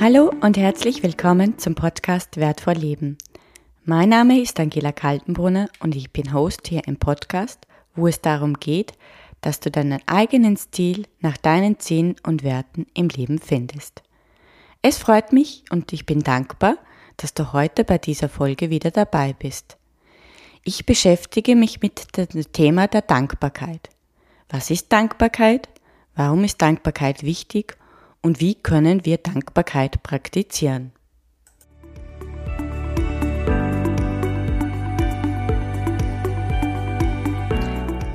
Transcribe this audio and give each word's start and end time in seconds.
Hallo 0.00 0.32
und 0.40 0.56
herzlich 0.56 1.02
willkommen 1.02 1.58
zum 1.58 1.74
Podcast 1.74 2.36
Wertvoll 2.36 2.74
Leben. 2.74 3.18
Mein 3.84 4.10
Name 4.10 4.40
ist 4.40 4.60
Angela 4.60 4.92
Kaltenbrunner 4.92 5.68
und 5.80 5.94
ich 5.96 6.12
bin 6.12 6.32
Host 6.32 6.68
hier 6.68 6.86
im 6.86 6.98
Podcast, 6.98 7.66
wo 7.94 8.06
es 8.06 8.20
darum 8.20 8.54
geht, 8.54 8.92
dass 9.40 9.60
du 9.60 9.70
deinen 9.70 10.00
eigenen 10.06 10.56
Stil 10.56 11.06
nach 11.20 11.36
deinen 11.36 11.78
Zielen 11.78 12.16
und 12.26 12.42
Werten 12.42 12.86
im 12.94 13.08
Leben 13.08 13.38
findest. 13.38 14.02
Es 14.82 14.98
freut 14.98 15.32
mich 15.32 15.64
und 15.70 15.92
ich 15.92 16.06
bin 16.06 16.22
dankbar, 16.22 16.76
dass 17.16 17.32
du 17.32 17.52
heute 17.52 17.84
bei 17.84 17.98
dieser 17.98 18.28
Folge 18.28 18.70
wieder 18.70 18.90
dabei 18.90 19.32
bist. 19.32 19.78
Ich 20.64 20.86
beschäftige 20.86 21.56
mich 21.56 21.80
mit 21.80 22.16
dem 22.16 22.52
Thema 22.52 22.88
der 22.88 23.02
Dankbarkeit. 23.02 23.90
Was 24.48 24.70
ist 24.70 24.92
Dankbarkeit? 24.92 25.68
Warum 26.16 26.44
ist 26.44 26.62
Dankbarkeit 26.62 27.24
wichtig? 27.24 27.76
Und 28.22 28.40
wie 28.40 28.54
können 28.54 29.04
wir 29.04 29.18
Dankbarkeit 29.18 30.02
praktizieren? 30.02 30.92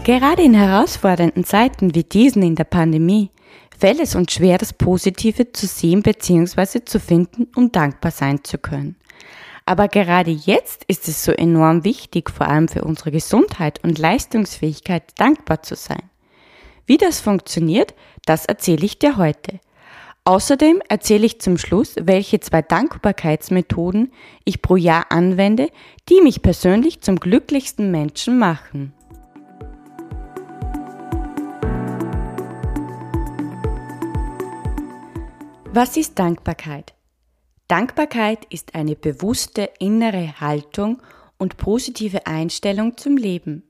Gerade 0.06 0.42
in 0.42 0.56
herausfordernden 0.56 1.44
Zeiten 1.44 1.94
wie 1.94 2.04
diesen 2.04 2.42
in 2.42 2.56
der 2.56 2.64
Pandemie 2.64 3.30
fällt 3.78 4.00
es 4.00 4.16
uns 4.16 4.34
schwer, 4.34 4.58
das 4.58 4.74
Positive 4.74 5.52
zu 5.52 5.68
sehen 5.68 6.02
bzw. 6.02 6.86
zu 6.86 7.00
finden, 7.00 7.48
um 7.56 7.72
dankbar 7.72 8.12
sein 8.12 8.44
zu 8.44 8.58
können. 8.58 8.96
Aber 9.66 9.88
gerade 9.88 10.32
jetzt 10.32 10.84
ist 10.86 11.08
es 11.08 11.24
so 11.24 11.32
enorm 11.32 11.84
wichtig, 11.84 12.32
vor 12.32 12.48
allem 12.48 12.70
für 12.70 12.84
unsere 12.84 13.12
Gesundheit 13.12 13.84
und 13.84 14.00
Leistungsfähigkeit 14.00 15.04
dankbar 15.18 15.62
zu 15.62 15.76
sein. 15.76 16.09
Wie 16.90 16.98
das 16.98 17.20
funktioniert, 17.22 17.94
das 18.26 18.48
erzähle 18.48 18.84
ich 18.84 18.98
dir 18.98 19.18
heute. 19.18 19.60
Außerdem 20.24 20.82
erzähle 20.90 21.28
ich 21.28 21.40
zum 21.40 21.60
Schluss, 21.60 21.94
welche 22.02 22.40
zwei 22.40 22.64
Dankbarkeitsmethoden 22.64 24.12
ich 24.44 24.64
pro 24.64 24.76
Jahr 24.76 25.12
anwende, 25.12 25.70
die 26.10 26.20
mich 26.22 26.42
persönlich 26.42 27.02
zum 27.02 27.20
glücklichsten 27.20 27.92
Menschen 27.92 28.40
machen. 28.40 28.92
Was 35.72 35.96
ist 35.96 36.18
Dankbarkeit? 36.18 36.96
Dankbarkeit 37.68 38.46
ist 38.50 38.74
eine 38.74 38.96
bewusste 38.96 39.70
innere 39.78 40.42
Haltung 40.42 41.04
und 41.38 41.58
positive 41.58 42.26
Einstellung 42.26 42.98
zum 42.98 43.16
Leben. 43.16 43.62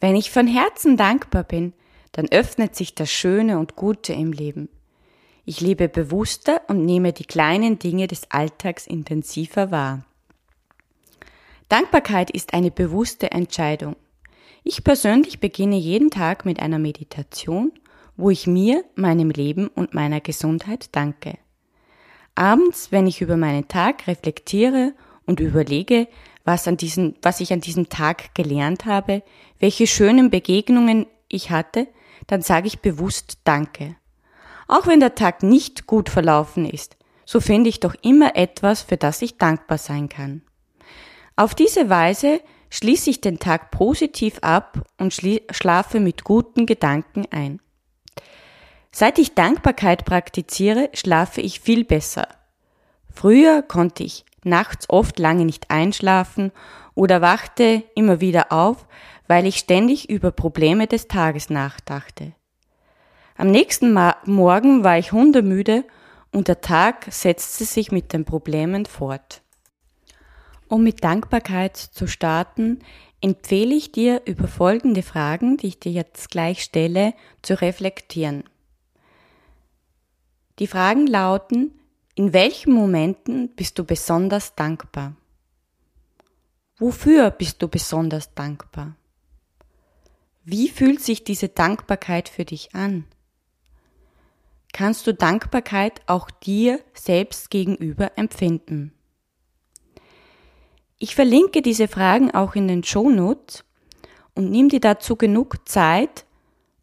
Wenn 0.00 0.16
ich 0.16 0.30
von 0.30 0.46
Herzen 0.46 0.98
dankbar 0.98 1.44
bin, 1.44 1.72
dann 2.12 2.28
öffnet 2.30 2.76
sich 2.76 2.94
das 2.94 3.10
Schöne 3.10 3.58
und 3.58 3.76
Gute 3.76 4.12
im 4.12 4.32
Leben. 4.32 4.68
Ich 5.44 5.60
lebe 5.60 5.88
bewusster 5.88 6.60
und 6.68 6.84
nehme 6.84 7.12
die 7.12 7.24
kleinen 7.24 7.78
Dinge 7.78 8.06
des 8.06 8.30
Alltags 8.30 8.86
intensiver 8.86 9.70
wahr. 9.70 10.04
Dankbarkeit 11.68 12.30
ist 12.30 12.54
eine 12.54 12.70
bewusste 12.70 13.32
Entscheidung. 13.32 13.96
Ich 14.62 14.84
persönlich 14.84 15.40
beginne 15.40 15.76
jeden 15.76 16.10
Tag 16.10 16.44
mit 16.44 16.60
einer 16.60 16.78
Meditation 16.78 17.72
wo 18.16 18.30
ich 18.30 18.46
mir, 18.46 18.84
meinem 18.94 19.30
Leben 19.30 19.68
und 19.68 19.94
meiner 19.94 20.20
Gesundheit 20.20 20.88
danke. 20.92 21.38
Abends, 22.34 22.92
wenn 22.92 23.06
ich 23.06 23.20
über 23.20 23.36
meinen 23.36 23.68
Tag 23.68 24.06
reflektiere 24.06 24.94
und 25.26 25.40
überlege, 25.40 26.08
was, 26.44 26.66
an 26.66 26.76
diesen, 26.76 27.16
was 27.22 27.40
ich 27.40 27.52
an 27.52 27.60
diesem 27.60 27.88
Tag 27.88 28.34
gelernt 28.34 28.84
habe, 28.84 29.22
welche 29.58 29.86
schönen 29.86 30.30
Begegnungen 30.30 31.06
ich 31.28 31.50
hatte, 31.50 31.86
dann 32.26 32.42
sage 32.42 32.66
ich 32.66 32.80
bewusst 32.80 33.38
Danke. 33.44 33.96
Auch 34.68 34.86
wenn 34.86 35.00
der 35.00 35.14
Tag 35.14 35.42
nicht 35.42 35.86
gut 35.86 36.08
verlaufen 36.08 36.64
ist, 36.64 36.96
so 37.24 37.40
finde 37.40 37.68
ich 37.68 37.80
doch 37.80 37.94
immer 38.02 38.36
etwas, 38.36 38.82
für 38.82 38.96
das 38.96 39.22
ich 39.22 39.38
dankbar 39.38 39.78
sein 39.78 40.08
kann. 40.08 40.42
Auf 41.36 41.54
diese 41.54 41.88
Weise 41.88 42.40
schließe 42.70 43.10
ich 43.10 43.20
den 43.20 43.38
Tag 43.38 43.70
positiv 43.70 44.38
ab 44.40 44.86
und 44.98 45.12
schlafe 45.12 46.00
mit 46.00 46.24
guten 46.24 46.66
Gedanken 46.66 47.26
ein. 47.30 47.60
Seit 48.90 49.18
ich 49.18 49.34
Dankbarkeit 49.34 50.04
praktiziere, 50.04 50.90
schlafe 50.92 51.40
ich 51.40 51.60
viel 51.60 51.84
besser. 51.84 52.28
Früher 53.12 53.62
konnte 53.62 54.02
ich 54.04 54.24
nachts 54.44 54.88
oft 54.90 55.18
lange 55.18 55.44
nicht 55.44 55.70
einschlafen 55.70 56.52
oder 56.94 57.20
wachte 57.20 57.82
immer 57.94 58.20
wieder 58.20 58.52
auf, 58.52 58.86
weil 59.32 59.46
ich 59.46 59.56
ständig 59.56 60.10
über 60.10 60.30
Probleme 60.30 60.86
des 60.86 61.08
Tages 61.08 61.48
nachdachte. 61.48 62.34
Am 63.34 63.50
nächsten 63.50 63.94
Ma 63.94 64.18
Morgen 64.26 64.84
war 64.84 64.98
ich 64.98 65.12
hundemüde 65.12 65.84
und 66.32 66.48
der 66.48 66.60
Tag 66.60 67.06
setzte 67.08 67.64
sich 67.64 67.90
mit 67.90 68.12
den 68.12 68.26
Problemen 68.26 68.84
fort. 68.84 69.40
Um 70.68 70.82
mit 70.82 71.02
Dankbarkeit 71.02 71.78
zu 71.78 72.06
starten, 72.06 72.80
empfehle 73.22 73.74
ich 73.74 73.90
dir, 73.90 74.20
über 74.26 74.48
folgende 74.48 75.02
Fragen, 75.02 75.56
die 75.56 75.68
ich 75.68 75.80
dir 75.80 75.92
jetzt 75.92 76.30
gleich 76.30 76.62
stelle, 76.62 77.14
zu 77.40 77.58
reflektieren. 77.58 78.44
Die 80.58 80.66
Fragen 80.66 81.06
lauten, 81.06 81.70
in 82.16 82.34
welchen 82.34 82.74
Momenten 82.74 83.48
bist 83.56 83.78
du 83.78 83.84
besonders 83.84 84.54
dankbar? 84.56 85.16
Wofür 86.76 87.30
bist 87.30 87.62
du 87.62 87.68
besonders 87.68 88.34
dankbar? 88.34 88.94
Wie 90.44 90.68
fühlt 90.68 91.00
sich 91.00 91.22
diese 91.22 91.48
Dankbarkeit 91.48 92.28
für 92.28 92.44
dich 92.44 92.74
an? 92.74 93.04
Kannst 94.72 95.06
du 95.06 95.14
Dankbarkeit 95.14 96.00
auch 96.06 96.30
dir 96.30 96.80
selbst 96.94 97.48
gegenüber 97.50 98.12
empfinden? 98.16 98.92
Ich 100.98 101.14
verlinke 101.14 101.62
diese 101.62 101.86
Fragen 101.86 102.32
auch 102.32 102.56
in 102.56 102.66
den 102.66 102.82
Shownotes 102.82 103.64
und 104.34 104.50
nimm 104.50 104.68
dir 104.68 104.80
dazu 104.80 105.14
genug 105.14 105.68
Zeit, 105.68 106.24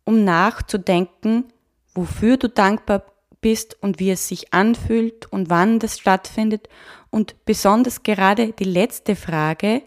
um 0.05 0.23
nachzudenken, 0.23 1.45
wofür 1.93 2.37
du 2.37 2.47
dankbar 2.47 3.03
bist 3.41 3.81
und 3.81 3.99
wie 3.99 4.11
es 4.11 4.29
sich 4.29 4.53
anfühlt 4.53 5.31
und 5.33 5.49
wann 5.49 5.79
das 5.79 5.99
stattfindet. 5.99 6.69
Und 7.09 7.43
besonders 7.43 8.03
gerade 8.03 8.53
die 8.53 8.63
letzte 8.63 9.17
Frage, 9.17 9.81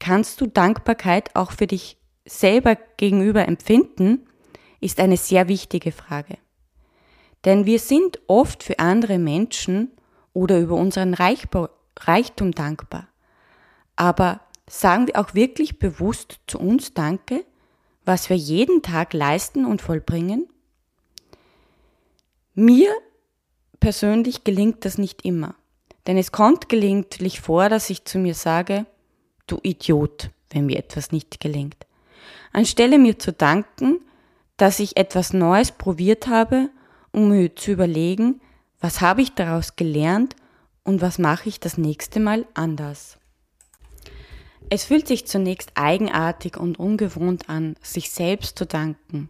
kannst 0.00 0.40
du 0.40 0.46
Dankbarkeit 0.46 1.36
auch 1.36 1.52
für 1.52 1.68
dich 1.68 1.96
selber 2.24 2.76
gegenüber 2.96 3.46
empfinden, 3.46 4.26
ist 4.80 5.00
eine 5.00 5.16
sehr 5.16 5.48
wichtige 5.48 5.92
Frage. 5.92 6.38
Denn 7.44 7.66
wir 7.66 7.78
sind 7.78 8.20
oft 8.26 8.62
für 8.62 8.78
andere 8.78 9.18
Menschen 9.18 9.90
oder 10.32 10.58
über 10.58 10.74
unseren 10.74 11.14
Reichtum 11.14 12.52
dankbar. 12.52 13.08
Aber 13.96 14.40
sagen 14.68 15.06
wir 15.06 15.18
auch 15.18 15.34
wirklich 15.34 15.78
bewusst 15.78 16.40
zu 16.46 16.58
uns 16.58 16.94
Danke, 16.94 17.44
was 18.04 18.28
wir 18.28 18.36
jeden 18.36 18.82
Tag 18.82 19.12
leisten 19.12 19.64
und 19.64 19.82
vollbringen? 19.82 20.48
Mir 22.54 22.90
persönlich 23.80 24.44
gelingt 24.44 24.84
das 24.84 24.98
nicht 24.98 25.24
immer. 25.24 25.54
Denn 26.06 26.18
es 26.18 26.32
kommt 26.32 26.68
gelegentlich 26.68 27.40
vor, 27.40 27.68
dass 27.68 27.90
ich 27.90 28.04
zu 28.04 28.18
mir 28.18 28.34
sage, 28.34 28.86
du 29.46 29.58
Idiot, 29.62 30.30
wenn 30.50 30.66
mir 30.66 30.78
etwas 30.78 31.12
nicht 31.12 31.40
gelingt. 31.40 31.86
Anstelle 32.52 32.98
mir 32.98 33.18
zu 33.18 33.32
danken, 33.32 34.00
dass 34.56 34.78
ich 34.78 34.96
etwas 34.96 35.32
Neues 35.32 35.72
probiert 35.72 36.28
habe, 36.28 36.70
um 37.12 37.30
mir 37.30 37.54
zu 37.54 37.72
überlegen, 37.72 38.40
was 38.80 39.00
habe 39.00 39.22
ich 39.22 39.34
daraus 39.34 39.76
gelernt 39.76 40.36
und 40.84 41.00
was 41.00 41.18
mache 41.18 41.48
ich 41.48 41.60
das 41.60 41.78
nächste 41.78 42.20
Mal 42.20 42.46
anders. 42.54 43.18
Es 44.70 44.84
fühlt 44.84 45.06
sich 45.08 45.26
zunächst 45.26 45.72
eigenartig 45.74 46.56
und 46.56 46.78
ungewohnt 46.78 47.48
an, 47.48 47.76
sich 47.82 48.10
selbst 48.10 48.58
zu 48.58 48.66
danken. 48.66 49.28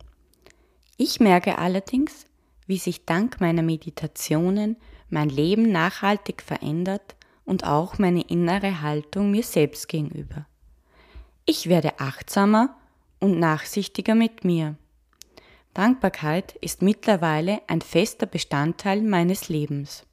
Ich 0.97 1.21
merke 1.21 1.59
allerdings, 1.59 2.27
wie 2.66 2.78
sich 2.78 3.04
dank 3.04 3.41
meiner 3.41 3.63
Meditationen 3.63 4.77
mein 5.10 5.28
Leben 5.28 5.71
nachhaltig 5.71 6.42
verändert 6.42 7.16
und 7.45 7.65
auch 7.65 7.98
meine 7.98 8.22
innere 8.22 8.80
Haltung 8.80 9.30
mir 9.30 9.42
selbst 9.42 9.89
gegenüber. 9.89 10.47
Ich 11.47 11.68
werde 11.68 12.01
achtsamer 12.01 12.77
und 13.24 13.38
nachsichtiger 13.38 14.15
mit 14.15 14.44
mir. 14.44 14.76
Dankbarkeit 15.72 16.56
ist 16.60 16.82
mittlerweile 16.82 17.62
ein 17.68 17.80
fester 17.80 18.26
Bestandteil 18.26 19.00
meines 19.00 19.48
Lebens. 19.48 20.04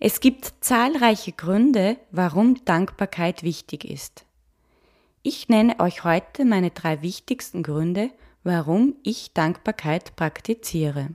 Es 0.00 0.20
gibt 0.20 0.54
zahlreiche 0.60 1.32
Gründe, 1.32 1.98
warum 2.10 2.64
Dankbarkeit 2.64 3.42
wichtig 3.42 3.84
ist. 3.84 4.24
Ich 5.22 5.50
nenne 5.50 5.78
euch 5.80 6.02
heute 6.02 6.46
meine 6.46 6.70
drei 6.70 7.02
wichtigsten 7.02 7.62
Gründe, 7.62 8.10
warum 8.42 8.94
ich 9.02 9.34
Dankbarkeit 9.34 10.16
praktiziere. 10.16 11.10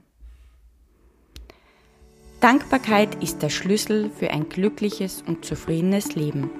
Dankbarkeit 2.40 3.20
ist 3.20 3.42
der 3.42 3.50
Schlüssel 3.50 4.10
für 4.10 4.30
ein 4.30 4.48
glückliches 4.48 5.22
und 5.26 5.44
zufriedenes 5.44 6.14
Leben. 6.14 6.50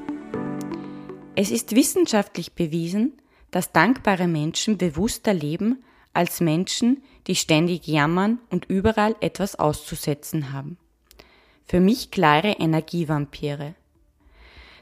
Es 1.36 1.52
ist 1.52 1.76
wissenschaftlich 1.76 2.54
bewiesen, 2.54 3.12
dass 3.54 3.70
dankbare 3.70 4.26
Menschen 4.26 4.78
bewusster 4.78 5.32
leben 5.32 5.84
als 6.12 6.40
Menschen, 6.40 7.04
die 7.28 7.36
ständig 7.36 7.86
jammern 7.86 8.40
und 8.50 8.64
überall 8.64 9.14
etwas 9.20 9.54
auszusetzen 9.54 10.52
haben. 10.52 10.76
Für 11.64 11.78
mich 11.78 12.10
klare 12.10 12.56
Energievampire. 12.58 13.76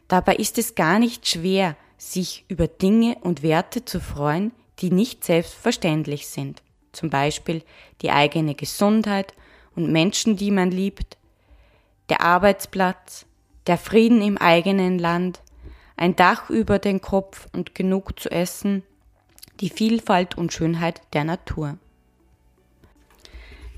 Dabei 0.09 0.37
ist 0.37 0.57
es 0.57 0.75
gar 0.75 0.99
nicht 0.99 1.29
schwer, 1.29 1.77
sich 1.99 2.47
über 2.49 2.67
Dinge 2.67 3.19
und 3.21 3.43
Werte 3.43 3.85
zu 3.85 4.01
freuen, 4.01 4.53
die 4.79 4.91
nicht 4.91 5.23
selbstverständlich 5.23 6.27
sind. 6.29 6.63
Zum 6.93 7.11
Beispiel 7.11 7.63
die 8.01 8.11
eigene 8.11 8.55
Gesundheit 8.55 9.35
und 9.77 9.93
Menschen, 9.93 10.39
die 10.39 10.51
man 10.51 10.71
liebt, 10.71 11.19
der 12.09 12.23
Arbeitsplatz, 12.23 13.27
der 13.67 13.77
Frieden 13.77 14.23
im 14.23 14.39
eigenen 14.39 14.99
Land, 14.99 15.43
ein 15.97 16.17
Dach 16.17 16.51
über 16.51 16.79
den 16.79 17.01
Kopf 17.01 17.49
und 17.53 17.75
genug 17.75 18.19
zu 18.19 18.31
essen, 18.31 18.83
die 19.61 19.71
Vielfalt 19.71 20.37
und 20.37 20.53
Schönheit 20.53 21.01
der 21.13 21.25
Natur. 21.25 21.79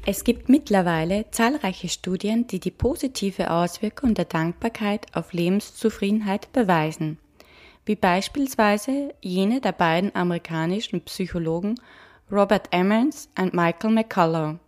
Es 0.06 0.22
gibt 0.22 0.50
mittlerweile 0.50 1.30
zahlreiche 1.30 1.88
Studien, 1.88 2.46
die 2.46 2.60
die 2.60 2.70
positive 2.70 3.50
Auswirkung 3.50 4.14
der 4.14 4.26
Dankbarkeit 4.26 5.06
auf 5.14 5.32
Lebenszufriedenheit 5.32 6.52
beweisen, 6.52 7.18
wie 7.86 7.96
beispielsweise 7.96 9.14
jene 9.22 9.62
der 9.62 9.72
beiden 9.72 10.14
amerikanischen 10.14 11.00
Psychologen 11.02 11.76
Robert 12.30 12.68
Emmons 12.70 13.30
und 13.38 13.54
Michael 13.54 13.90
McCullough. 13.90 14.58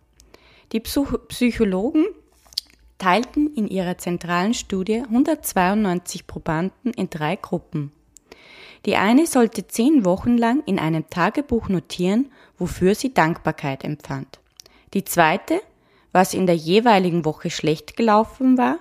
Die 0.71 0.79
Psychologen 0.79 2.05
teilten 2.97 3.53
in 3.53 3.67
ihrer 3.67 3.97
zentralen 3.97 4.53
Studie 4.53 5.01
192 5.01 6.27
Probanden 6.27 6.93
in 6.93 7.09
drei 7.09 7.35
Gruppen. 7.35 7.91
Die 8.85 8.95
eine 8.95 9.27
sollte 9.27 9.67
zehn 9.67 10.05
Wochen 10.05 10.37
lang 10.37 10.63
in 10.65 10.79
einem 10.79 11.09
Tagebuch 11.09 11.69
notieren, 11.69 12.31
wofür 12.57 12.95
sie 12.95 13.13
Dankbarkeit 13.13 13.83
empfand. 13.83 14.39
Die 14.93 15.03
zweite, 15.03 15.61
was 16.11 16.33
in 16.33 16.45
der 16.45 16.55
jeweiligen 16.55 17.25
Woche 17.25 17.49
schlecht 17.49 17.97
gelaufen 17.97 18.57
war, 18.57 18.79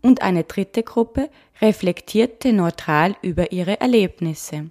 und 0.00 0.20
eine 0.20 0.44
dritte 0.44 0.82
Gruppe 0.82 1.30
reflektierte 1.62 2.52
neutral 2.52 3.16
über 3.22 3.52
ihre 3.52 3.80
Erlebnisse. 3.80 4.68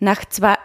Nach, 0.00 0.24
zwei, 0.24 0.56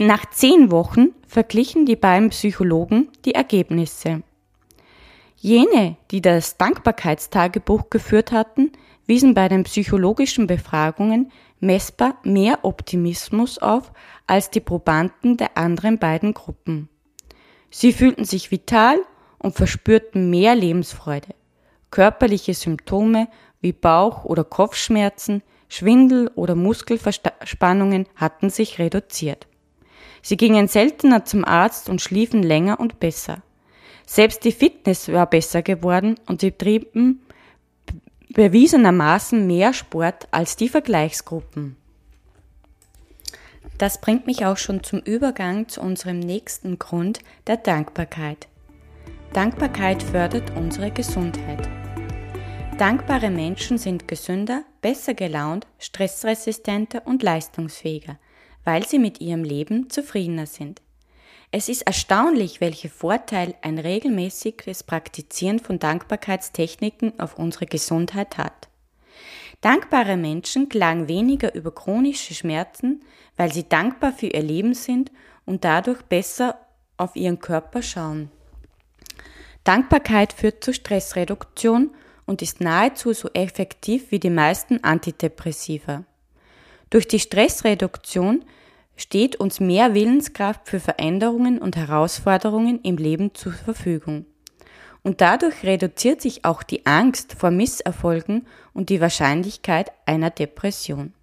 nach 0.00 0.28
zehn 0.30 0.72
Wochen 0.72 1.14
verglichen 1.26 1.86
die 1.86 1.94
beiden 1.94 2.30
Psychologen 2.30 3.08
die 3.24 3.34
Ergebnisse. 3.34 4.22
Jene, 5.42 5.96
die 6.10 6.20
das 6.20 6.58
Dankbarkeitstagebuch 6.58 7.88
geführt 7.88 8.30
hatten, 8.30 8.72
wiesen 9.06 9.32
bei 9.32 9.48
den 9.48 9.64
psychologischen 9.64 10.46
Befragungen 10.46 11.32
messbar 11.60 12.18
mehr 12.24 12.58
Optimismus 12.62 13.56
auf 13.56 13.90
als 14.26 14.50
die 14.50 14.60
Probanden 14.60 15.38
der 15.38 15.56
anderen 15.56 15.98
beiden 15.98 16.34
Gruppen. 16.34 16.90
Sie 17.70 17.94
fühlten 17.94 18.26
sich 18.26 18.50
vital 18.50 18.98
und 19.38 19.54
verspürten 19.54 20.28
mehr 20.28 20.54
Lebensfreude. 20.54 21.34
Körperliche 21.90 22.52
Symptome 22.52 23.26
wie 23.62 23.72
Bauch- 23.72 24.26
oder 24.26 24.44
Kopfschmerzen, 24.44 25.42
Schwindel 25.70 26.30
oder 26.34 26.54
Muskelverspannungen 26.54 28.06
hatten 28.14 28.50
sich 28.50 28.78
reduziert. 28.78 29.46
Sie 30.20 30.36
gingen 30.36 30.68
seltener 30.68 31.24
zum 31.24 31.46
Arzt 31.46 31.88
und 31.88 32.02
schliefen 32.02 32.42
länger 32.42 32.78
und 32.78 33.00
besser. 33.00 33.42
Selbst 34.12 34.42
die 34.42 34.50
Fitness 34.50 35.12
war 35.12 35.30
besser 35.30 35.62
geworden 35.62 36.16
und 36.26 36.40
sie 36.40 36.50
trieben 36.50 37.20
bewiesenermaßen 38.30 39.46
mehr 39.46 39.72
Sport 39.72 40.26
als 40.32 40.56
die 40.56 40.68
Vergleichsgruppen. 40.68 41.76
Das 43.78 44.00
bringt 44.00 44.26
mich 44.26 44.44
auch 44.44 44.56
schon 44.56 44.82
zum 44.82 44.98
Übergang 44.98 45.68
zu 45.68 45.80
unserem 45.80 46.18
nächsten 46.18 46.80
Grund, 46.80 47.20
der 47.46 47.58
Dankbarkeit. 47.58 48.48
Dankbarkeit 49.32 50.02
fördert 50.02 50.56
unsere 50.56 50.90
Gesundheit. 50.90 51.68
Dankbare 52.78 53.30
Menschen 53.30 53.78
sind 53.78 54.08
gesünder, 54.08 54.64
besser 54.82 55.14
gelaunt, 55.14 55.68
stressresistenter 55.78 57.06
und 57.06 57.22
leistungsfähiger, 57.22 58.18
weil 58.64 58.84
sie 58.84 58.98
mit 58.98 59.20
ihrem 59.20 59.44
Leben 59.44 59.88
zufriedener 59.88 60.46
sind. 60.46 60.82
Es 61.52 61.68
ist 61.68 61.82
erstaunlich, 61.82 62.60
welche 62.60 62.88
Vorteil 62.88 63.54
ein 63.62 63.78
regelmäßiges 63.78 64.84
Praktizieren 64.84 65.58
von 65.58 65.80
Dankbarkeitstechniken 65.80 67.18
auf 67.18 67.38
unsere 67.38 67.66
Gesundheit 67.66 68.38
hat. 68.38 68.68
Dankbare 69.60 70.16
Menschen 70.16 70.68
klagen 70.68 71.08
weniger 71.08 71.54
über 71.54 71.74
chronische 71.74 72.34
Schmerzen, 72.34 73.02
weil 73.36 73.52
sie 73.52 73.68
dankbar 73.68 74.12
für 74.12 74.28
ihr 74.28 74.42
Leben 74.42 74.74
sind 74.74 75.10
und 75.44 75.64
dadurch 75.64 76.02
besser 76.02 76.56
auf 76.96 77.16
ihren 77.16 77.40
Körper 77.40 77.82
schauen. 77.82 78.30
Dankbarkeit 79.64 80.32
führt 80.32 80.62
zu 80.62 80.72
Stressreduktion 80.72 81.90
und 82.26 82.42
ist 82.42 82.60
nahezu 82.60 83.12
so 83.12 83.28
effektiv 83.34 84.12
wie 84.12 84.20
die 84.20 84.30
meisten 84.30 84.84
Antidepressiva. 84.84 86.04
Durch 86.90 87.08
die 87.08 87.18
Stressreduktion 87.18 88.44
steht 89.00 89.36
uns 89.36 89.60
mehr 89.60 89.94
Willenskraft 89.94 90.68
für 90.68 90.78
Veränderungen 90.78 91.58
und 91.58 91.76
Herausforderungen 91.76 92.80
im 92.82 92.98
Leben 92.98 93.34
zur 93.34 93.52
Verfügung. 93.52 94.26
Und 95.02 95.22
dadurch 95.22 95.62
reduziert 95.62 96.20
sich 96.20 96.44
auch 96.44 96.62
die 96.62 96.84
Angst 96.84 97.34
vor 97.38 97.50
Misserfolgen 97.50 98.46
und 98.74 98.90
die 98.90 99.00
Wahrscheinlichkeit 99.00 99.90
einer 100.04 100.28
Depression. 100.28 101.14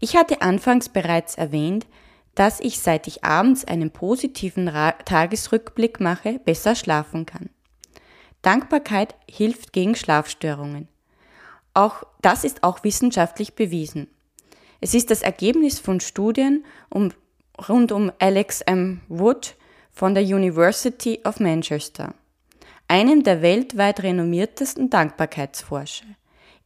Ich 0.00 0.16
hatte 0.16 0.40
anfangs 0.40 0.88
bereits 0.88 1.34
erwähnt, 1.34 1.86
dass 2.34 2.58
ich, 2.60 2.80
seit 2.80 3.06
ich 3.06 3.22
abends 3.22 3.66
einen 3.66 3.90
positiven 3.90 4.72
Tagesrückblick 5.04 6.00
mache, 6.00 6.38
besser 6.38 6.74
schlafen 6.74 7.26
kann. 7.26 7.50
Dankbarkeit 8.40 9.14
hilft 9.30 9.74
gegen 9.74 9.94
Schlafstörungen. 9.94 10.88
Auch 11.74 12.04
das 12.22 12.44
ist 12.44 12.62
auch 12.62 12.82
wissenschaftlich 12.82 13.54
bewiesen. 13.54 14.08
Es 14.84 14.94
ist 14.94 15.12
das 15.12 15.22
Ergebnis 15.22 15.78
von 15.78 16.00
Studien 16.00 16.64
um, 16.90 17.12
rund 17.68 17.92
um 17.92 18.10
Alex 18.18 18.62
M. 18.62 19.00
Wood 19.08 19.54
von 19.92 20.12
der 20.12 20.24
University 20.24 21.20
of 21.24 21.38
Manchester, 21.38 22.14
einem 22.88 23.22
der 23.22 23.42
weltweit 23.42 24.02
renommiertesten 24.02 24.90
Dankbarkeitsforscher. 24.90 26.06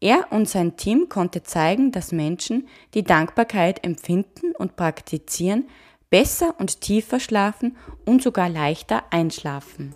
Er 0.00 0.28
und 0.30 0.48
sein 0.48 0.78
Team 0.78 1.10
konnte 1.10 1.42
zeigen, 1.42 1.92
dass 1.92 2.10
Menschen, 2.10 2.68
die 2.94 3.02
Dankbarkeit 3.02 3.84
empfinden 3.84 4.52
und 4.56 4.76
praktizieren, 4.76 5.68
besser 6.08 6.54
und 6.58 6.80
tiefer 6.80 7.20
schlafen 7.20 7.76
und 8.06 8.22
sogar 8.22 8.48
leichter 8.48 9.04
einschlafen. 9.10 9.94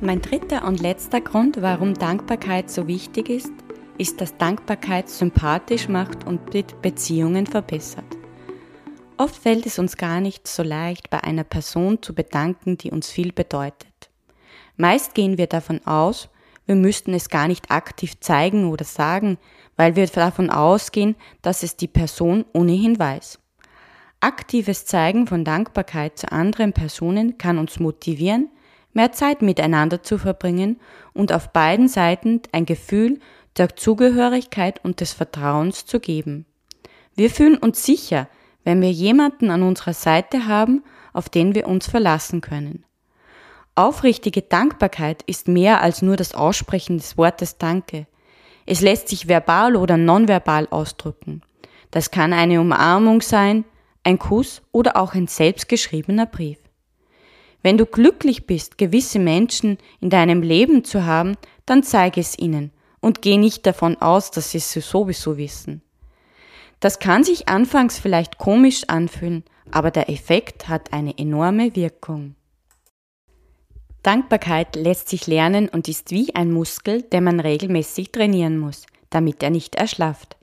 Mein 0.00 0.20
dritter 0.20 0.66
und 0.66 0.80
letzter 0.80 1.20
Grund, 1.20 1.62
warum 1.62 1.94
Dankbarkeit 1.94 2.68
so 2.68 2.88
wichtig 2.88 3.28
ist, 3.28 3.52
ist, 4.00 4.20
dass 4.20 4.38
Dankbarkeit 4.38 5.10
sympathisch 5.10 5.88
macht 5.88 6.26
und 6.26 6.40
Beziehungen 6.80 7.46
verbessert. 7.46 8.04
Oft 9.18 9.36
fällt 9.36 9.66
es 9.66 9.78
uns 9.78 9.98
gar 9.98 10.22
nicht 10.22 10.48
so 10.48 10.62
leicht, 10.62 11.10
bei 11.10 11.22
einer 11.22 11.44
Person 11.44 12.00
zu 12.00 12.14
bedanken, 12.14 12.78
die 12.78 12.90
uns 12.90 13.10
viel 13.10 13.32
bedeutet. 13.32 14.10
Meist 14.78 15.14
gehen 15.14 15.36
wir 15.36 15.46
davon 15.46 15.86
aus, 15.86 16.30
wir 16.64 16.76
müssten 16.76 17.12
es 17.12 17.28
gar 17.28 17.46
nicht 17.46 17.70
aktiv 17.70 18.18
zeigen 18.20 18.70
oder 18.70 18.86
sagen, 18.86 19.36
weil 19.76 19.96
wir 19.96 20.06
davon 20.06 20.48
ausgehen, 20.48 21.16
dass 21.42 21.62
es 21.62 21.76
die 21.76 21.88
Person 21.88 22.46
ohnehin 22.54 22.98
weiß. 22.98 23.38
Aktives 24.20 24.86
Zeigen 24.86 25.26
von 25.26 25.44
Dankbarkeit 25.44 26.18
zu 26.18 26.32
anderen 26.32 26.72
Personen 26.72 27.36
kann 27.36 27.58
uns 27.58 27.78
motivieren, 27.78 28.48
mehr 28.92 29.12
Zeit 29.12 29.42
miteinander 29.42 30.02
zu 30.02 30.16
verbringen 30.16 30.80
und 31.12 31.32
auf 31.32 31.52
beiden 31.52 31.88
Seiten 31.88 32.40
ein 32.52 32.66
Gefühl 32.66 33.20
der 33.56 33.76
Zugehörigkeit 33.76 34.82
und 34.84 35.00
des 35.00 35.12
Vertrauens 35.12 35.86
zu 35.86 36.00
geben. 36.00 36.46
Wir 37.14 37.30
fühlen 37.30 37.56
uns 37.56 37.84
sicher, 37.84 38.28
wenn 38.64 38.80
wir 38.80 38.92
jemanden 38.92 39.50
an 39.50 39.62
unserer 39.62 39.94
Seite 39.94 40.46
haben, 40.46 40.84
auf 41.12 41.28
den 41.28 41.54
wir 41.54 41.66
uns 41.66 41.88
verlassen 41.88 42.40
können. 42.40 42.84
Aufrichtige 43.74 44.42
Dankbarkeit 44.42 45.22
ist 45.22 45.48
mehr 45.48 45.80
als 45.80 46.02
nur 46.02 46.16
das 46.16 46.34
Aussprechen 46.34 46.98
des 46.98 47.16
Wortes 47.16 47.58
Danke. 47.58 48.06
Es 48.66 48.80
lässt 48.80 49.08
sich 49.08 49.26
verbal 49.26 49.76
oder 49.76 49.96
nonverbal 49.96 50.68
ausdrücken. 50.70 51.42
Das 51.90 52.10
kann 52.10 52.32
eine 52.32 52.60
Umarmung 52.60 53.20
sein, 53.20 53.64
ein 54.04 54.18
Kuss 54.18 54.62
oder 54.70 54.96
auch 54.96 55.14
ein 55.14 55.26
selbstgeschriebener 55.26 56.26
Brief. 56.26 56.58
Wenn 57.62 57.76
du 57.76 57.86
glücklich 57.86 58.46
bist, 58.46 58.78
gewisse 58.78 59.18
Menschen 59.18 59.78
in 60.00 60.10
deinem 60.10 60.42
Leben 60.42 60.84
zu 60.84 61.04
haben, 61.04 61.36
dann 61.66 61.82
zeige 61.82 62.20
es 62.20 62.38
ihnen 62.38 62.72
und 63.00 63.22
geh 63.22 63.36
nicht 63.36 63.66
davon 63.66 64.00
aus, 64.00 64.30
dass 64.30 64.50
sie 64.50 64.58
es 64.58 64.72
sowieso 64.72 65.36
wissen. 65.36 65.82
Das 66.80 66.98
kann 66.98 67.24
sich 67.24 67.48
anfangs 67.48 67.98
vielleicht 67.98 68.38
komisch 68.38 68.84
anfühlen, 68.88 69.44
aber 69.70 69.90
der 69.90 70.08
Effekt 70.08 70.68
hat 70.68 70.92
eine 70.92 71.16
enorme 71.18 71.76
Wirkung. 71.76 72.34
Dankbarkeit 74.02 74.76
lässt 74.76 75.10
sich 75.10 75.26
lernen 75.26 75.68
und 75.68 75.86
ist 75.86 76.10
wie 76.10 76.34
ein 76.34 76.50
Muskel, 76.50 77.02
den 77.02 77.24
man 77.24 77.38
regelmäßig 77.38 78.12
trainieren 78.12 78.58
muss, 78.58 78.86
damit 79.10 79.42
er 79.42 79.50
nicht 79.50 79.74
erschlafft. 79.74 80.38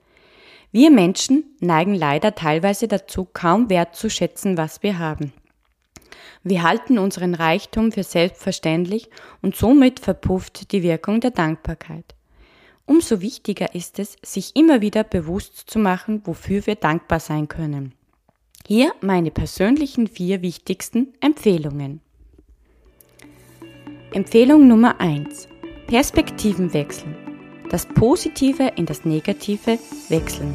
Wir 0.70 0.90
Menschen 0.90 1.56
neigen 1.60 1.94
leider 1.94 2.34
teilweise 2.34 2.86
dazu, 2.86 3.24
kaum 3.24 3.68
wertzuschätzen, 3.68 4.56
was 4.56 4.82
wir 4.82 4.98
haben. 4.98 5.32
Wir 6.44 6.62
halten 6.62 6.98
unseren 6.98 7.34
Reichtum 7.34 7.90
für 7.90 8.04
selbstverständlich 8.04 9.10
und 9.42 9.56
somit 9.56 9.98
verpufft 9.98 10.70
die 10.70 10.84
Wirkung 10.84 11.20
der 11.20 11.32
Dankbarkeit. 11.32 12.14
Umso 12.88 13.20
wichtiger 13.20 13.74
ist 13.74 13.98
es, 13.98 14.16
sich 14.22 14.56
immer 14.56 14.80
wieder 14.80 15.04
bewusst 15.04 15.64
zu 15.66 15.78
machen, 15.78 16.22
wofür 16.24 16.66
wir 16.66 16.74
dankbar 16.74 17.20
sein 17.20 17.46
können. 17.46 17.92
Hier 18.66 18.92
meine 19.02 19.30
persönlichen 19.30 20.06
vier 20.06 20.40
wichtigsten 20.40 21.12
Empfehlungen. 21.20 22.00
Empfehlung 24.14 24.66
Nummer 24.66 25.02
eins: 25.02 25.48
Perspektiven 25.86 26.72
wechseln. 26.72 27.14
Das 27.68 27.84
Positive 27.84 28.72
in 28.76 28.86
das 28.86 29.04
Negative 29.04 29.78
wechseln. 30.08 30.54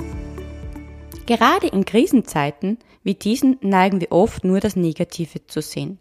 Gerade 1.27 1.67
in 1.67 1.85
Krisenzeiten 1.85 2.79
wie 3.03 3.13
diesen 3.13 3.57
neigen 3.61 4.01
wir 4.01 4.11
oft 4.11 4.43
nur 4.43 4.59
das 4.59 4.75
Negative 4.75 5.45
zu 5.45 5.61
sehen. 5.61 5.99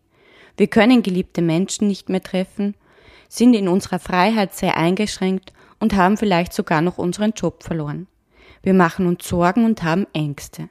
Wir 0.56 0.68
können 0.68 1.02
geliebte 1.02 1.42
Menschen 1.42 1.88
nicht 1.88 2.08
mehr 2.08 2.22
treffen, 2.22 2.74
sind 3.28 3.52
in 3.52 3.68
unserer 3.68 3.98
Freiheit 3.98 4.54
sehr 4.54 4.78
eingeschränkt 4.78 5.52
und 5.82 5.96
haben 5.96 6.16
vielleicht 6.16 6.52
sogar 6.52 6.80
noch 6.80 6.96
unseren 6.96 7.32
Job 7.32 7.64
verloren. 7.64 8.06
Wir 8.62 8.72
machen 8.72 9.08
uns 9.08 9.26
Sorgen 9.26 9.64
und 9.64 9.82
haben 9.82 10.06
Ängste. 10.12 10.68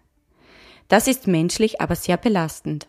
Das 0.88 1.06
ist 1.06 1.28
menschlich, 1.28 1.82
aber 1.82 1.96
sehr 1.96 2.16
belastend. 2.16 2.88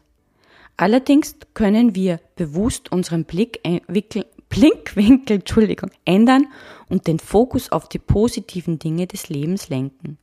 Allerdings 0.76 1.34
können 1.52 1.96
wir 1.96 2.20
bewusst 2.36 2.92
unseren 2.92 3.24
Blickwinkel, 3.24 4.24
Blickwinkel 4.48 5.38
Entschuldigung, 5.38 5.90
ändern 6.04 6.46
und 6.88 7.08
den 7.08 7.18
Fokus 7.18 7.72
auf 7.72 7.88
die 7.88 7.98
positiven 7.98 8.78
Dinge 8.78 9.08
des 9.08 9.28
Lebens 9.28 9.68
lenken. 9.68 10.16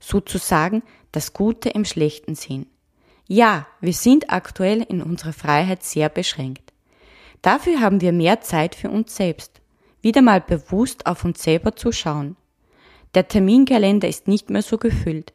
Sozusagen 0.00 0.82
das 1.12 1.32
Gute 1.32 1.70
im 1.70 1.86
Schlechten 1.86 2.34
sehen. 2.34 2.66
Ja, 3.26 3.66
wir 3.80 3.94
sind 3.94 4.30
aktuell 4.30 4.82
in 4.82 5.00
unserer 5.00 5.32
Freiheit 5.32 5.82
sehr 5.82 6.10
beschränkt. 6.10 6.74
Dafür 7.40 7.80
haben 7.80 8.02
wir 8.02 8.12
mehr 8.12 8.42
Zeit 8.42 8.74
für 8.74 8.90
uns 8.90 9.16
selbst, 9.16 9.57
wieder 10.02 10.22
mal 10.22 10.40
bewusst 10.40 11.06
auf 11.06 11.24
uns 11.24 11.42
selber 11.42 11.76
zu 11.76 11.92
schauen. 11.92 12.36
Der 13.14 13.28
Terminkalender 13.28 14.08
ist 14.08 14.28
nicht 14.28 14.50
mehr 14.50 14.62
so 14.62 14.78
gefüllt. 14.78 15.32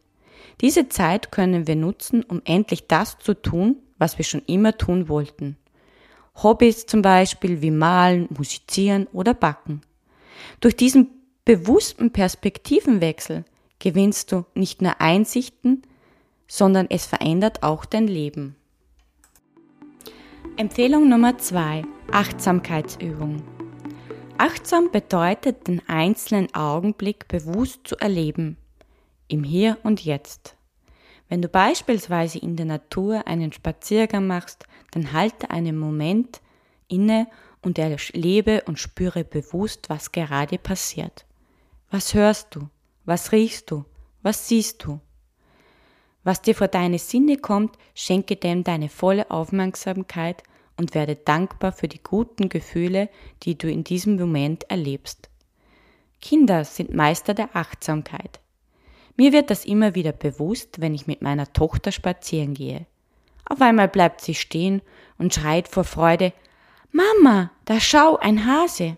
Diese 0.62 0.90
Zeit 0.90 1.32
können 1.32 1.68
wir 1.68 1.76
nutzen, 1.76 2.24
um 2.24 2.42
endlich 2.46 2.88
das 2.88 3.18
zu 3.18 3.34
tun, 3.34 3.78
was 3.98 4.18
wir 4.18 4.26
schon 4.26 4.44
immer 4.46 4.78
tun 4.78 5.10
wollten. 5.10 5.58
Hobbys 6.42 6.86
zum 6.86 7.02
Beispiel 7.02 7.62
wie 7.62 7.72
Malen, 7.72 8.28
Musizieren 8.36 9.08
oder 9.14 9.34
Backen. 9.34 9.82
Durch 10.60 10.76
diesen 10.76 11.10
bewussten 11.46 12.12
Perspektivenwechsel 12.12 13.46
gewinnst 13.80 14.32
du 14.32 14.46
nicht 14.56 14.82
nur 14.82 15.00
Einsichten, 15.02 15.84
sondern 16.48 16.88
es 16.90 17.06
verändert 17.06 17.64
auch 17.64 17.86
dein 17.86 18.08
Leben. 18.08 18.56
Empfehlung 20.58 21.10
Nummer 21.10 21.38
zwei: 21.38 21.84
Achtsamkeitsübung. 22.12 23.42
Achtsam 24.46 24.92
bedeutet, 24.92 25.70
den 25.70 25.82
einzelnen 25.88 26.54
Augenblick 26.54 27.30
bewusst 27.30 27.88
zu 27.88 27.96
erleben, 27.96 28.58
im 29.30 29.46
Hier 29.46 29.78
und 29.84 30.04
Jetzt. 30.04 30.58
Wenn 31.30 31.42
du 31.42 31.48
beispielsweise 31.48 32.40
in 32.40 32.58
der 32.58 32.66
Natur 32.66 33.26
einen 33.26 33.54
Spaziergang 33.54 34.28
machst, 34.28 34.66
dann 34.92 35.14
halte 35.14 35.50
einen 35.50 35.78
Moment 35.78 36.42
inne 36.90 37.28
und 37.62 37.80
erlebe 37.80 38.64
und 38.66 38.80
spüre 38.80 39.24
bewusst, 39.24 39.90
was 39.90 40.12
gerade 40.12 40.58
passiert. 40.58 41.26
Was 41.90 42.14
hörst 42.14 42.54
du? 42.54 42.68
Was 43.06 43.32
riechst 43.32 43.72
du? 43.72 43.86
Was 44.24 44.50
siehst 44.50 44.84
du? 44.84 45.00
Was 46.26 46.42
dir 46.42 46.54
vor 46.54 46.68
deine 46.68 47.00
Sinne 47.00 47.38
kommt, 47.38 47.78
schenke 47.96 48.36
dem 48.36 48.66
deine 48.66 48.90
volle 48.90 49.32
Aufmerksamkeit 49.32 50.44
und 50.78 50.96
werde 50.96 51.16
dankbar 51.16 51.72
für 51.72 51.88
die 51.88 52.02
guten 52.02 52.50
Gefühle, 52.50 53.10
die 53.44 53.58
du 53.58 53.70
in 53.70 53.84
diesem 53.84 54.18
Moment 54.18 54.70
erlebst. 54.70 55.30
Kinder 56.22 56.66
sind 56.66 56.94
Meister 56.94 57.34
der 57.34 57.56
Achtsamkeit. 57.56 58.40
Mir 59.16 59.32
wird 59.32 59.50
das 59.50 59.66
immer 59.66 59.94
wieder 59.96 60.12
bewusst, 60.12 60.82
wenn 60.82 60.96
ich 60.96 61.06
mit 61.06 61.22
meiner 61.22 61.52
Tochter 61.54 61.92
spazieren 61.92 62.54
gehe. 62.54 62.86
Auf 63.46 63.62
einmal 63.62 63.88
bleibt 63.88 64.22
sie 64.22 64.34
stehen 64.34 64.82
und 65.18 65.34
schreit 65.34 65.68
vor 65.68 65.84
Freude 65.84 66.34
Mama, 66.92 67.52
da 67.66 67.80
schau, 67.80 68.18
ein 68.18 68.46
Hase. 68.46 68.98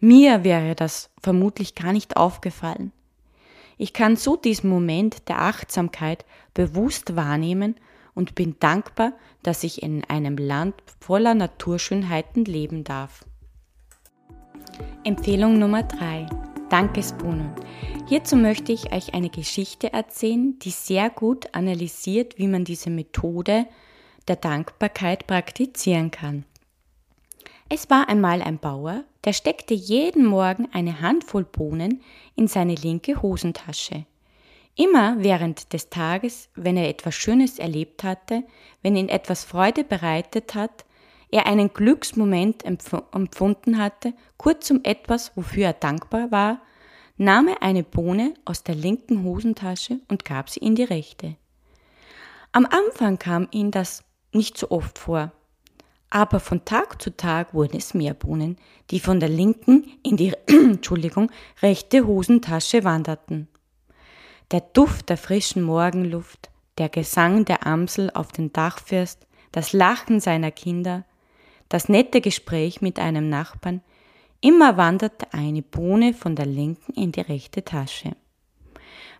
Mir 0.00 0.44
wäre 0.44 0.74
das 0.74 1.10
vermutlich 1.22 1.74
gar 1.74 1.92
nicht 1.92 2.16
aufgefallen. 2.16 2.90
Ich 3.78 3.92
kann 3.92 4.16
so 4.16 4.36
diesen 4.36 4.70
Moment 4.70 5.28
der 5.28 5.40
Achtsamkeit 5.40 6.24
bewusst 6.54 7.14
wahrnehmen 7.14 7.76
und 8.14 8.34
bin 8.34 8.56
dankbar, 8.60 9.12
dass 9.42 9.64
ich 9.64 9.82
in 9.82 10.04
einem 10.04 10.36
Land 10.36 10.74
voller 11.00 11.34
Naturschönheiten 11.34 12.44
leben 12.44 12.84
darf. 12.84 13.24
Empfehlung 15.04 15.58
Nummer 15.58 15.82
3. 15.82 16.26
Dankesbohnen. 16.68 17.50
Hierzu 18.08 18.36
möchte 18.36 18.72
ich 18.72 18.92
euch 18.92 19.14
eine 19.14 19.30
Geschichte 19.30 19.92
erzählen, 19.92 20.58
die 20.58 20.70
sehr 20.70 21.10
gut 21.10 21.54
analysiert, 21.54 22.38
wie 22.38 22.48
man 22.48 22.64
diese 22.64 22.90
Methode 22.90 23.66
der 24.28 24.36
Dankbarkeit 24.36 25.26
praktizieren 25.26 26.10
kann. 26.10 26.44
Es 27.68 27.88
war 27.90 28.08
einmal 28.08 28.42
ein 28.42 28.58
Bauer, 28.58 29.04
der 29.24 29.32
steckte 29.32 29.74
jeden 29.74 30.26
Morgen 30.26 30.68
eine 30.72 31.00
Handvoll 31.00 31.44
Bohnen 31.44 32.02
in 32.36 32.46
seine 32.46 32.74
linke 32.74 33.22
Hosentasche. 33.22 34.04
Immer 34.74 35.16
während 35.18 35.72
des 35.72 35.90
Tages, 35.90 36.48
wenn 36.54 36.76
er 36.76 36.88
etwas 36.88 37.14
Schönes 37.14 37.58
erlebt 37.58 38.04
hatte, 38.04 38.44
wenn 38.82 38.96
ihn 38.96 39.08
etwas 39.08 39.44
Freude 39.44 39.84
bereitet 39.84 40.54
hat, 40.54 40.86
er 41.30 41.46
einen 41.46 41.72
Glücksmoment 41.72 42.64
empfunden 42.64 43.78
hatte, 43.78 44.14
kurzum 44.36 44.80
etwas, 44.82 45.32
wofür 45.36 45.66
er 45.66 45.72
dankbar 45.72 46.30
war, 46.30 46.62
nahm 47.16 47.48
er 47.48 47.62
eine 47.62 47.82
Bohne 47.82 48.34
aus 48.44 48.64
der 48.64 48.74
linken 48.74 49.24
Hosentasche 49.24 50.00
und 50.08 50.24
gab 50.24 50.50
sie 50.50 50.60
in 50.60 50.74
die 50.74 50.84
rechte. 50.84 51.36
Am 52.52 52.66
Anfang 52.66 53.18
kam 53.18 53.48
ihm 53.50 53.70
das 53.70 54.04
nicht 54.32 54.58
so 54.58 54.70
oft 54.70 54.98
vor, 54.98 55.32
aber 56.10 56.40
von 56.40 56.66
Tag 56.66 57.00
zu 57.00 57.16
Tag 57.16 57.54
wurden 57.54 57.78
es 57.78 57.94
mehr 57.94 58.12
Bohnen, 58.12 58.58
die 58.90 59.00
von 59.00 59.20
der 59.20 59.30
linken 59.30 59.86
in 60.02 60.18
die 60.18 60.34
Entschuldigung, 60.46 61.30
rechte 61.62 62.06
Hosentasche 62.06 62.84
wanderten. 62.84 63.48
Der 64.52 64.60
Duft 64.60 65.08
der 65.08 65.16
frischen 65.16 65.62
Morgenluft, 65.62 66.50
der 66.76 66.90
Gesang 66.90 67.46
der 67.46 67.66
Amsel 67.66 68.10
auf 68.12 68.32
den 68.32 68.52
Dachfirst, 68.52 69.26
das 69.50 69.72
Lachen 69.72 70.20
seiner 70.20 70.50
Kinder, 70.50 71.06
das 71.70 71.88
nette 71.88 72.20
Gespräch 72.20 72.82
mit 72.82 72.98
einem 72.98 73.30
Nachbarn, 73.30 73.80
immer 74.42 74.76
wanderte 74.76 75.32
eine 75.32 75.62
Bohne 75.62 76.12
von 76.12 76.36
der 76.36 76.44
linken 76.44 76.92
in 76.92 77.12
die 77.12 77.22
rechte 77.22 77.64
Tasche. 77.64 78.14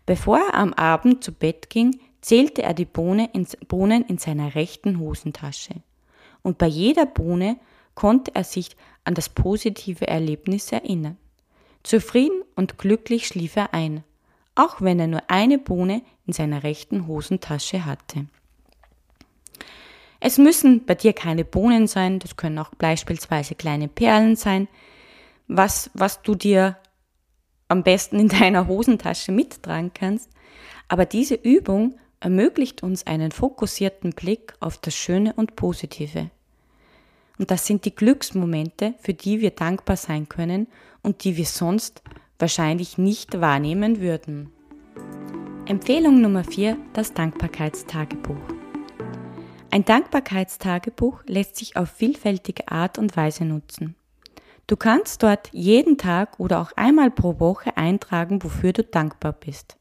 Bevor 0.04 0.38
er 0.38 0.52
am 0.54 0.74
Abend 0.74 1.24
zu 1.24 1.32
Bett 1.32 1.70
ging, 1.70 1.98
zählte 2.20 2.62
er 2.62 2.74
die 2.74 2.84
Bohnen 2.84 3.30
in 3.32 4.18
seiner 4.18 4.54
rechten 4.54 4.98
Hosentasche 4.98 5.76
und 6.42 6.58
bei 6.58 6.66
jeder 6.66 7.06
Bohne 7.06 7.56
konnte 7.94 8.34
er 8.34 8.44
sich 8.44 8.76
an 9.04 9.14
das 9.14 9.30
positive 9.30 10.06
Erlebnis 10.06 10.72
erinnern. 10.72 11.16
Zufrieden 11.84 12.42
und 12.54 12.76
glücklich 12.76 13.26
schlief 13.26 13.56
er 13.56 13.72
ein, 13.72 14.04
auch 14.54 14.80
wenn 14.80 15.00
er 15.00 15.06
nur 15.06 15.22
eine 15.28 15.58
Bohne 15.58 16.02
in 16.26 16.32
seiner 16.32 16.62
rechten 16.62 17.06
Hosentasche 17.06 17.84
hatte. 17.84 18.26
Es 20.20 20.38
müssen 20.38 20.84
bei 20.84 20.94
dir 20.94 21.12
keine 21.12 21.44
Bohnen 21.44 21.88
sein, 21.88 22.20
das 22.20 22.36
können 22.36 22.58
auch 22.58 22.70
beispielsweise 22.76 23.54
kleine 23.54 23.88
Perlen 23.88 24.36
sein, 24.36 24.68
was, 25.48 25.90
was 25.94 26.22
du 26.22 26.34
dir 26.34 26.76
am 27.68 27.82
besten 27.82 28.20
in 28.20 28.28
deiner 28.40 28.68
Hosentasche 28.68 29.32
mittragen 29.32 29.90
kannst. 29.92 30.30
Aber 30.88 31.06
diese 31.06 31.34
Übung 31.34 31.98
ermöglicht 32.20 32.82
uns 32.82 33.06
einen 33.06 33.32
fokussierten 33.32 34.10
Blick 34.10 34.54
auf 34.60 34.78
das 34.78 34.94
Schöne 34.94 35.32
und 35.32 35.56
Positive. 35.56 36.30
Und 37.38 37.50
das 37.50 37.66
sind 37.66 37.84
die 37.84 37.94
Glücksmomente, 37.94 38.94
für 39.00 39.14
die 39.14 39.40
wir 39.40 39.50
dankbar 39.50 39.96
sein 39.96 40.28
können 40.28 40.68
und 41.02 41.24
die 41.24 41.36
wir 41.36 41.46
sonst 41.46 42.02
wahrscheinlich 42.42 42.98
nicht 42.98 43.40
wahrnehmen 43.40 44.00
würden. 44.00 44.50
Empfehlung 45.64 46.20
Nummer 46.20 46.42
4, 46.42 46.76
das 46.92 47.14
Dankbarkeitstagebuch. 47.14 48.34
Ein 49.70 49.84
Dankbarkeitstagebuch 49.84 51.22
lässt 51.26 51.54
sich 51.54 51.76
auf 51.76 51.88
vielfältige 51.88 52.66
Art 52.66 52.98
und 52.98 53.16
Weise 53.16 53.44
nutzen. 53.44 53.94
Du 54.66 54.76
kannst 54.76 55.22
dort 55.22 55.50
jeden 55.52 55.98
Tag 55.98 56.40
oder 56.40 56.60
auch 56.60 56.72
einmal 56.74 57.12
pro 57.12 57.38
Woche 57.38 57.76
eintragen, 57.76 58.42
wofür 58.42 58.72
du 58.72 58.82
dankbar 58.82 59.34
bist. 59.34 59.76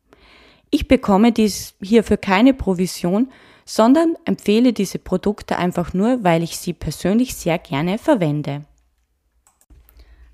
Ich 0.70 0.88
bekomme 0.88 1.32
dies 1.32 1.74
hierfür 1.82 2.18
keine 2.18 2.54
Provision, 2.54 3.32
sondern 3.70 4.16
empfehle 4.26 4.74
diese 4.74 4.98
Produkte 4.98 5.60
einfach 5.60 5.94
nur, 5.94 6.24
weil 6.24 6.42
ich 6.42 6.58
sie 6.58 6.74
persönlich 6.74 7.36
sehr 7.36 7.60
gerne 7.60 8.00
verwende. 8.00 8.66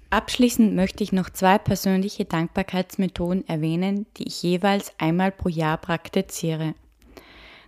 Abschließend 0.09 0.73
möchte 0.73 1.03
ich 1.03 1.11
noch 1.11 1.29
zwei 1.29 1.57
persönliche 1.57 2.23
Dankbarkeitsmethoden 2.23 3.45
erwähnen, 3.45 4.05
die 4.15 4.29
ich 4.29 4.41
jeweils 4.41 4.93
einmal 4.99 5.33
pro 5.33 5.49
Jahr 5.49 5.75
praktiziere. 5.77 6.75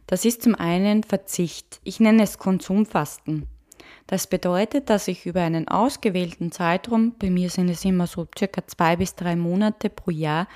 Das 0.05 0.23
ist 0.23 0.41
zum 0.41 0.55
einen 0.55 1.03
Verzicht. 1.03 1.81
Ich 1.83 1.99
nenne 1.99 2.23
es 2.23 2.37
Konsumfasten. 2.37 3.45
Das 4.07 4.27
bedeutet, 4.27 4.89
dass 4.89 5.09
ich 5.09 5.25
über 5.25 5.41
einen 5.41 5.67
ausgewählten 5.67 6.53
Zeitraum, 6.53 7.13
bei 7.19 7.29
mir 7.29 7.49
sind 7.49 7.67
es 7.67 7.83
immer 7.83 8.07
so 8.07 8.25
circa 8.37 8.65
zwei 8.67 8.95
bis 8.95 9.15
drei 9.15 9.35
Monate 9.35 9.89
pro 9.89 10.11
Jahr, 10.11 10.47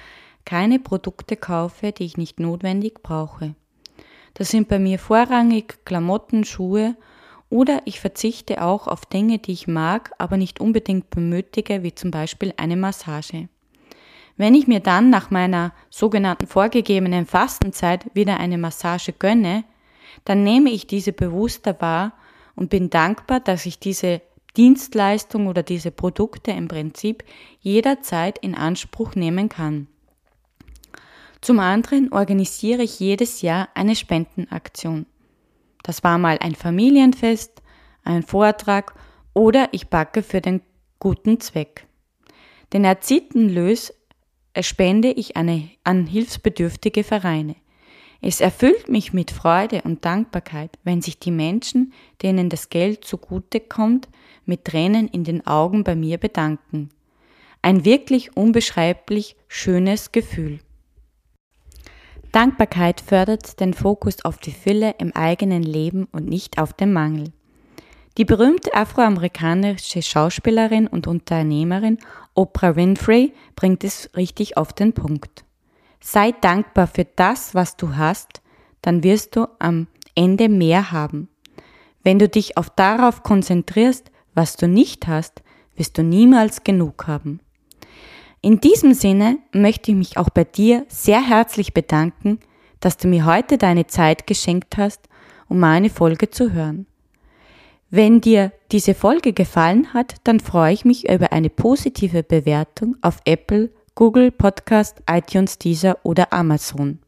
keine 0.46 0.80
Produkte 0.80 1.36
kaufe, 1.36 1.92
die 1.92 2.06
ich 2.06 2.16
nicht 2.16 2.40
notwendig 2.40 3.04
brauche. 3.04 3.56
Das 4.34 4.50
sind 4.50 4.68
bei 4.68 4.80
mir 4.80 5.00
vorrangig 5.00 5.86
Klamotten, 5.86 6.46
Schuhe 6.46 6.96
oder 7.50 7.82
ich 7.86 8.00
verzichte 8.00 8.62
auch 8.64 8.88
auf 8.88 9.06
Dinge, 9.06 9.40
die 9.40 9.52
ich 9.52 9.68
mag, 9.68 10.12
aber 10.18 10.38
nicht 10.38 10.60
unbedingt 10.60 11.10
benötige, 11.10 11.84
wie 11.84 11.94
zum 11.94 12.10
Beispiel 12.10 12.54
eine 12.58 12.78
Massage. 12.78 13.50
Wenn 14.38 14.56
ich 14.56 14.68
mir 14.68 14.80
dann 14.80 15.10
nach 15.10 15.30
meiner 15.30 15.74
sogenannten 15.90 16.48
vorgegebenen 16.48 17.26
Fastenzeit 17.26 18.06
wieder 18.16 18.40
eine 18.40 18.58
Massage 18.58 19.12
gönne, 19.12 19.66
dann 20.26 20.44
nehme 20.44 20.70
ich 20.70 20.88
diese 20.88 21.12
bewusster 21.12 21.80
wahr 21.82 22.14
und 22.56 22.70
bin 22.70 22.90
dankbar, 22.90 23.40
dass 23.40 23.66
ich 23.66 23.80
diese 23.80 24.22
Dienstleistung 24.58 25.48
oder 25.48 25.64
diese 25.64 25.92
Produkte 25.92 26.52
im 26.52 26.68
Prinzip 26.68 27.24
jederzeit 27.60 28.38
in 28.40 28.56
Anspruch 28.56 29.16
nehmen 29.16 29.50
kann. 29.50 29.88
Zum 31.42 31.60
anderen 31.60 32.14
organisiere 32.14 32.84
ich 32.84 33.00
jedes 33.00 33.42
Jahr 33.42 33.70
eine 33.74 33.96
Spendenaktion. 33.96 35.08
Das 35.82 36.04
war 36.04 36.20
mal 36.20 36.38
ein 36.40 36.54
Familienfest, 36.54 37.64
ein 38.04 38.22
Vortrag 38.22 38.94
oder 39.34 39.70
ich 39.72 39.88
backe 39.88 40.22
für 40.22 40.40
den 40.40 40.62
guten 41.00 41.40
Zweck. 41.40 41.88
Den 42.74 42.86
erzielten 42.86 43.50
Lös 43.50 43.92
spende 44.60 45.10
ich 45.10 45.36
eine, 45.36 45.70
an 45.84 46.06
hilfsbedürftige 46.06 47.04
Vereine. 47.04 47.56
Es 48.22 48.40
erfüllt 48.40 48.88
mich 48.88 49.14
mit 49.14 49.32
Freude 49.32 49.82
und 49.82 50.06
Dankbarkeit, 50.06 50.78
wenn 50.84 51.02
sich 51.02 51.18
die 51.18 51.32
Menschen, 51.32 51.92
denen 52.22 52.50
das 52.50 52.70
Geld 52.70 53.04
zugute 53.04 53.60
kommt, 53.60 54.10
mit 54.46 54.66
Tränen 54.66 55.08
in 55.08 55.24
den 55.24 55.48
Augen 55.48 55.84
bei 55.84 55.96
mir 55.96 56.20
bedanken. 56.20 56.90
Ein 57.64 57.84
wirklich 57.84 58.38
unbeschreiblich 58.38 59.36
schönes 59.48 60.12
Gefühl. 60.12 60.60
Dankbarkeit 62.32 63.02
fördert 63.02 63.60
den 63.60 63.74
Fokus 63.74 64.24
auf 64.24 64.38
die 64.38 64.54
Fülle 64.54 64.96
im 65.00 65.14
eigenen 65.14 65.64
Leben 65.64 66.08
und 66.14 66.28
nicht 66.28 66.60
auf 66.60 66.72
den 66.72 66.94
Mangel. 66.94 67.34
Die 68.18 68.26
berühmte 68.26 68.74
afroamerikanische 68.74 70.02
Schauspielerin 70.02 70.88
und 70.88 71.08
Unternehmerin 71.08 71.98
Oprah 72.34 72.76
Winfrey 72.76 73.34
bringt 73.56 73.84
es 73.84 74.10
richtig 74.16 74.58
auf 74.58 74.74
den 74.74 74.94
Punkt. 74.94 75.44
Sei 76.00 76.32
dankbar 76.32 76.88
für 76.88 77.06
das, 77.06 77.54
was 77.54 77.78
du 77.78 77.96
hast, 77.96 78.42
dann 78.82 79.04
wirst 79.04 79.36
du 79.36 79.48
am 79.60 79.88
Ende 80.16 80.50
mehr 80.50 80.92
haben. 80.92 81.30
Wenn 82.04 82.18
du 82.18 82.28
dich 82.28 82.58
auf 82.58 82.70
darauf 82.70 83.24
konzentrierst, 83.24 84.10
was 84.34 84.56
du 84.56 84.68
nicht 84.68 85.08
hast, 85.08 85.42
wirst 85.76 85.98
du 85.98 86.04
niemals 86.04 86.64
genug 86.64 87.08
haben. 87.08 87.40
In 88.44 88.60
diesem 88.60 88.94
Sinne 88.96 89.38
möchte 89.54 89.92
ich 89.92 89.98
mich 89.98 90.18
auch 90.18 90.32
bei 90.32 90.44
dir 90.44 90.86
sehr 90.88 91.22
herzlich 91.22 91.76
bedanken, 91.76 92.40
dass 92.80 92.98
du 92.98 93.08
mir 93.08 93.26
heute 93.26 93.60
deine 93.60 93.86
Zeit 93.86 94.26
geschenkt 94.26 94.78
hast, 94.78 95.08
um 95.48 95.60
meine 95.60 95.92
Folge 95.92 96.32
zu 96.32 96.52
hören. 96.52 96.88
Wenn 97.92 98.20
dir 98.20 98.52
diese 98.72 98.96
Folge 98.96 99.34
gefallen 99.34 99.94
hat, 99.94 100.16
dann 100.24 100.40
freue 100.40 100.74
ich 100.74 100.86
mich 100.86 101.08
über 101.08 101.32
eine 101.34 101.50
positive 101.50 102.24
Bewertung 102.24 102.96
auf 103.02 103.20
Apple, 103.26 103.70
Google 103.94 104.32
Podcast, 104.32 105.04
iTunes, 105.08 105.60
Deezer 105.60 105.98
oder 106.04 106.34
Amazon. 106.34 107.00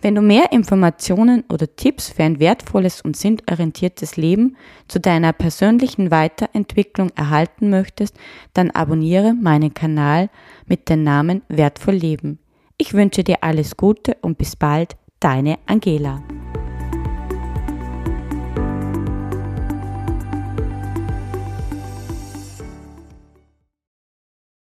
Wenn 0.00 0.14
du 0.14 0.20
mehr 0.20 0.52
Informationen 0.52 1.44
oder 1.50 1.74
Tipps 1.74 2.10
für 2.10 2.24
ein 2.24 2.40
wertvolles 2.40 3.00
und 3.00 3.16
sinnorientiertes 3.16 4.16
Leben 4.16 4.56
zu 4.88 5.00
deiner 5.00 5.32
persönlichen 5.32 6.10
Weiterentwicklung 6.10 7.10
erhalten 7.16 7.70
möchtest, 7.70 8.16
dann 8.52 8.70
abonniere 8.70 9.34
meinen 9.34 9.72
Kanal 9.72 10.28
mit 10.66 10.88
dem 10.88 11.02
Namen 11.02 11.42
Wertvoll 11.48 11.94
Leben. 11.94 12.38
Ich 12.76 12.92
wünsche 12.92 13.24
dir 13.24 13.38
alles 13.42 13.76
Gute 13.76 14.16
und 14.20 14.36
bis 14.36 14.56
bald, 14.56 14.96
deine 15.20 15.58
Angela. 15.66 16.22